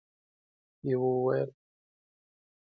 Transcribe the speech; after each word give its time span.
يوه 0.83 1.05
وويل: 1.07 1.51